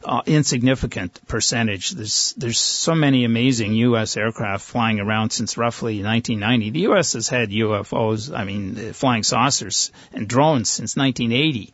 [0.03, 1.91] uh, insignificant percentage.
[1.91, 4.17] There's there's so many amazing U.S.
[4.17, 6.71] aircraft flying around since roughly 1990.
[6.71, 7.13] The U.S.
[7.13, 11.73] has had UFOs, I mean, flying saucers and drones since 1980.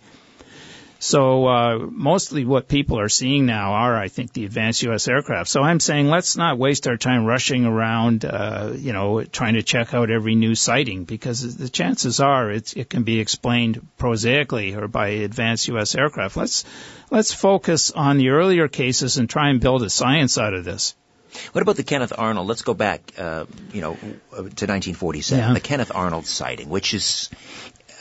[1.01, 5.07] So uh, mostly what people are seeing now are, I think, the advanced U.S.
[5.07, 5.49] aircraft.
[5.49, 9.63] So I'm saying let's not waste our time rushing around, uh, you know, trying to
[9.63, 14.75] check out every new sighting because the chances are it, it can be explained prosaically
[14.75, 15.95] or by advanced U.S.
[15.95, 16.37] aircraft.
[16.37, 16.65] Let's
[17.09, 20.93] let's focus on the earlier cases and try and build a science out of this.
[21.51, 22.45] What about the Kenneth Arnold?
[22.45, 25.43] Let's go back, uh, you know, to 1947.
[25.43, 25.53] Yeah.
[25.55, 27.31] The Kenneth Arnold sighting, which is,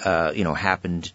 [0.04, 1.10] uh, you know, happened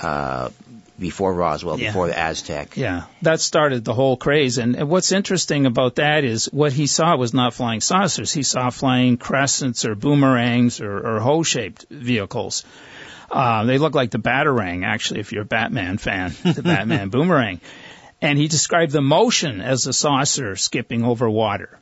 [0.00, 0.50] uh,
[0.98, 1.88] before Roswell, Yeah.
[1.90, 2.76] before the Aztec.
[2.76, 4.58] Yeah, that started the whole craze.
[4.58, 8.32] And, and what's interesting about that is what he saw was not flying saucers.
[8.32, 12.64] He saw flying crescents or boomerangs or, or hoe-shaped vehicles.
[13.30, 17.60] Uh, they look like the Batarang, actually, if you're a Batman fan, the Batman boomerang.
[18.20, 21.78] And he described the motion as a saucer skipping over water.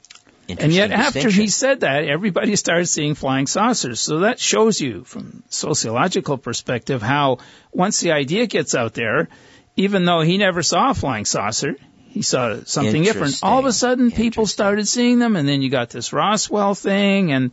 [0.49, 4.01] And yet, after he said that, everybody started seeing flying saucers.
[4.01, 7.38] So that shows you, from sociological perspective, how
[7.72, 9.28] once the idea gets out there,
[9.76, 11.76] even though he never saw a flying saucer,
[12.09, 13.40] he saw something different.
[13.42, 17.32] All of a sudden, people started seeing them, and then you got this Roswell thing,
[17.32, 17.51] and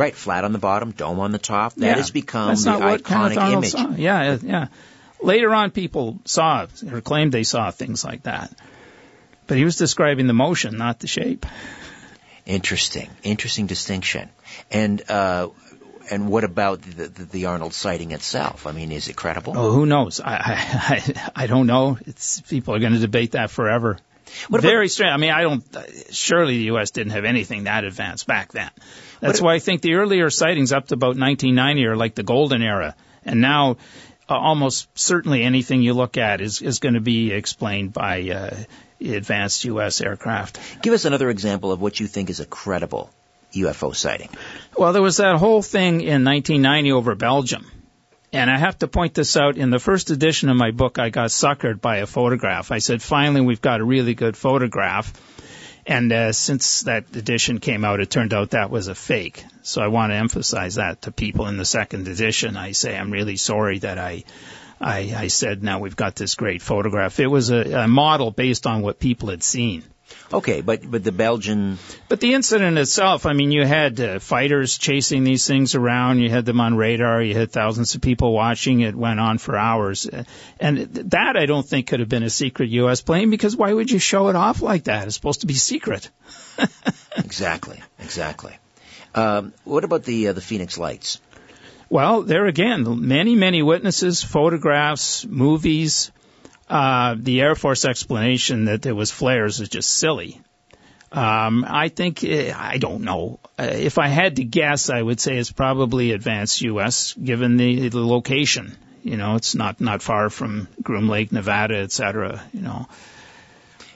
[0.00, 1.74] Right, flat on the bottom, dome on the top.
[1.74, 3.72] That yeah, has become that's the iconic image.
[3.72, 3.90] Saw.
[3.90, 4.68] Yeah, yeah.
[5.20, 8.50] Later on, people saw or claimed they saw things like that,
[9.50, 11.44] but he was describing the motion, not the shape.
[12.46, 14.30] Interesting, interesting distinction.
[14.70, 15.48] And uh,
[16.08, 18.68] and what about the, the, the Arnold sighting itself?
[18.68, 19.54] I mean, is it credible?
[19.56, 20.20] Oh, who knows?
[20.20, 21.98] I I, I, don't know.
[22.06, 23.98] It's people are going to debate that forever.
[24.46, 25.12] What about- Very strange.
[25.12, 25.64] I mean, I don't.
[26.12, 26.92] Surely the U.S.
[26.92, 28.70] didn't have anything that advanced back then.
[29.18, 32.62] That's why I think the earlier sightings up to about 1990 are like the golden
[32.62, 32.94] era,
[33.24, 33.78] and now
[34.36, 38.56] almost certainly anything you look at is is going to be explained by uh,
[39.00, 40.00] advanced U.S.
[40.00, 40.58] aircraft.
[40.82, 43.10] Give us another example of what you think is a credible
[43.52, 44.28] UFO sighting.
[44.76, 47.70] Well, there was that whole thing in 1990 over Belgium.
[48.32, 49.56] And I have to point this out.
[49.56, 52.70] In the first edition of my book, I got suckered by a photograph.
[52.70, 55.12] I said, finally, we've got a really good photograph.
[55.86, 59.44] And uh, since that edition came out, it turned out that was a fake.
[59.62, 62.56] So I want to emphasize that to people in the second edition.
[62.56, 64.24] I say, I'm really sorry that I,
[64.80, 67.20] I, I said, now we've got this great photograph.
[67.20, 69.84] It was a, a model based on what people had seen.
[70.32, 71.78] Okay, but but the Belgian.
[72.08, 76.20] But the incident itself, I mean, you had uh, fighters chasing these things around.
[76.20, 77.20] You had them on radar.
[77.20, 78.80] You had thousands of people watching.
[78.80, 80.08] It went on for hours,
[80.60, 83.00] and that I don't think could have been a secret U.S.
[83.00, 85.06] plane because why would you show it off like that?
[85.06, 86.08] It's supposed to be secret.
[87.16, 88.56] exactly, exactly.
[89.14, 91.20] Um, what about the uh, the Phoenix Lights?
[91.88, 96.12] Well, there again, many many witnesses, photographs, movies.
[96.70, 100.40] Uh, the Air Force explanation that there was flares is just silly.
[101.10, 103.40] Um, I think eh, I don't know.
[103.58, 107.14] Uh, if I had to guess, I would say it's probably advanced U.S.
[107.14, 108.76] given the, the location.
[109.02, 112.40] You know, it's not not far from Groom Lake, Nevada, et cetera.
[112.52, 112.86] You know,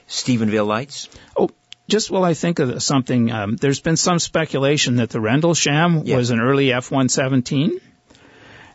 [0.09, 1.09] Stephenville Lights.
[1.37, 1.51] Oh,
[1.89, 6.17] just while I think of something, um, there's been some speculation that the Rendlesham yeah.
[6.17, 7.81] was an early F-117.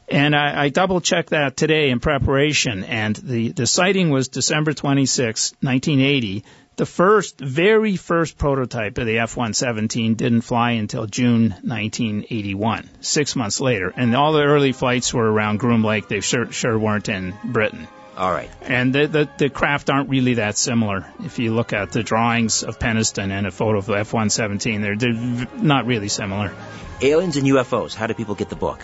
[0.09, 4.73] And I, I double checked that today in preparation, and the, the sighting was December
[4.73, 6.43] 26, 1980.
[6.77, 13.59] The first, very first prototype of the F-117 didn't fly until June 1981, six months
[13.59, 13.93] later.
[13.95, 16.07] And all the early flights were around Groom Lake.
[16.07, 17.87] They sure, sure weren't in Britain.
[18.17, 18.49] All right.
[18.61, 21.05] And the, the, the craft aren't really that similar.
[21.23, 24.95] If you look at the drawings of Penniston and a photo of the F-117, they're,
[24.95, 26.53] they're not really similar.
[27.01, 27.93] Aliens and UFOs.
[27.93, 28.81] How do people get the book?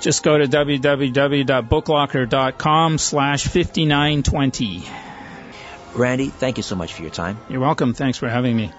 [0.00, 4.84] Just go to www.booklocker.com slash 5920.
[5.94, 7.38] Randy, thank you so much for your time.
[7.48, 7.94] You're welcome.
[7.94, 8.70] Thanks for having me.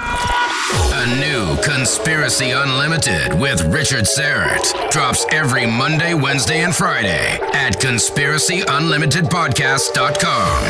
[0.00, 10.62] A new Conspiracy Unlimited with Richard Syrett drops every Monday, Wednesday, and Friday at conspiracyunlimitedpodcast.com.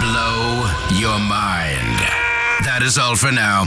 [0.00, 1.98] Blow your mind.
[2.64, 3.66] That is all for now.